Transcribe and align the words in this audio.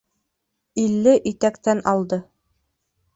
Илле 0.83 1.13
итәктән 1.33 1.83
алды 1.93 2.21